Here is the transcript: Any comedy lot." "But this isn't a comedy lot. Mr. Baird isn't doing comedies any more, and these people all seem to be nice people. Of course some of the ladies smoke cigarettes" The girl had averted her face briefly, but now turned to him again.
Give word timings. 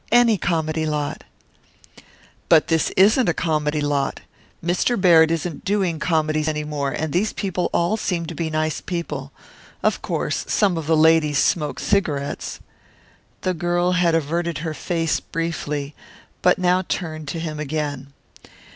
Any 0.11 0.35
comedy 0.39 0.87
lot." 0.87 1.23
"But 2.49 2.69
this 2.69 2.89
isn't 2.97 3.29
a 3.29 3.35
comedy 3.35 3.81
lot. 3.81 4.21
Mr. 4.65 4.99
Baird 4.99 5.29
isn't 5.29 5.63
doing 5.63 5.99
comedies 5.99 6.47
any 6.47 6.63
more, 6.63 6.89
and 6.89 7.13
these 7.13 7.33
people 7.33 7.69
all 7.71 7.97
seem 7.97 8.25
to 8.25 8.33
be 8.33 8.49
nice 8.49 8.81
people. 8.81 9.31
Of 9.83 10.01
course 10.01 10.43
some 10.47 10.75
of 10.75 10.87
the 10.87 10.97
ladies 10.97 11.37
smoke 11.37 11.79
cigarettes" 11.79 12.59
The 13.43 13.53
girl 13.53 13.91
had 13.91 14.15
averted 14.15 14.57
her 14.65 14.73
face 14.73 15.19
briefly, 15.19 15.93
but 16.41 16.57
now 16.57 16.81
turned 16.81 17.27
to 17.27 17.39
him 17.39 17.59
again. 17.59 18.07